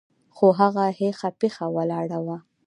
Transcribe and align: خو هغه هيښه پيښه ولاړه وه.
خو 0.35 0.47
هغه 0.59 0.85
هيښه 0.99 1.29
پيښه 1.39 1.65
ولاړه 1.75 2.19
وه. 2.25 2.37